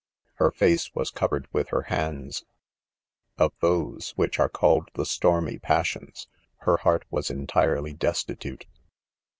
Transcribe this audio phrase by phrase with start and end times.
[0.37, 2.43] Her face was covered with her hands.
[3.37, 6.27] Of those which are called the stormy passions,
[6.61, 8.65] her heart was: entirely destitute.